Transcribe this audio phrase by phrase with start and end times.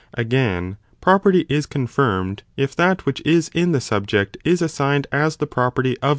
[0.15, 5.45] Again, property is confirmed if that which is in the subject is assigned as the
[5.45, 6.09] property of the sub) i.